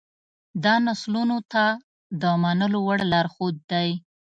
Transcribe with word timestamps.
دا 0.63 0.73
نسلونو 0.87 1.37
ته 1.51 1.63
د 2.21 2.23
منلو 2.41 2.79
وړ 2.87 2.99
لارښود 3.11 3.55
دی. 3.71 3.89